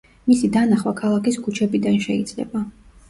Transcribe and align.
მისი 0.29 0.47
დანახვა 0.55 0.93
ქალაქის 1.01 1.37
ქუჩებიდან 1.43 2.01
შეიძლება. 2.07 2.65